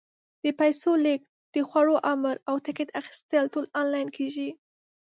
د 0.43 0.45
پیسو 0.59 0.91
لېږد، 1.03 1.27
د 1.53 1.55
خوړو 1.69 1.95
امر، 2.13 2.35
او 2.49 2.55
ټکټ 2.65 2.89
اخیستل 2.99 3.45
ټول 3.53 3.65
آنلاین 3.81 4.07
کېږي. 4.17 4.49